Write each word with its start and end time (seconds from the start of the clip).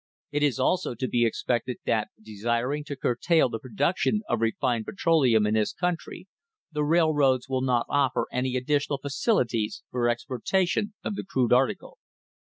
Is 0.31 0.57
it 0.57 0.61
also 0.63 0.95
to 0.95 1.07
be 1.07 1.27
expected 1.27 1.77
that, 1.85 2.07
desiring 2.19 2.83
to 2.85 2.95
curtail 2.95 3.49
the 3.49 3.59
production 3.59 4.23
of 4.27 4.41
refined 4.41 4.85
petroleum 4.87 5.45
in 5.45 5.53
this 5.53 5.73
country, 5.73 6.27
the 6.71 6.83
railroads 6.83 7.47
will 7.47 7.61
not 7.61 7.85
offer 7.87 8.25
any 8.31 8.55
additional 8.55 8.97
facilities 8.97 9.83
for 9.91 10.09
exportation 10.09 10.95
of 11.03 11.13
the 11.13 11.23
crude 11.23 11.53
article." 11.53 11.99